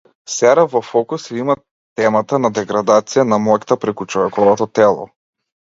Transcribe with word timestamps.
Сера 0.35 0.61
во 0.71 0.79
фокус 0.87 1.27
ја 1.33 1.37
има 1.43 1.57
темата 2.01 2.41
на 2.47 2.53
деградација 2.61 3.29
на 3.35 3.41
моќта 3.47 3.79
преку 3.87 4.13
човековото 4.17 4.73
тело. 4.81 5.11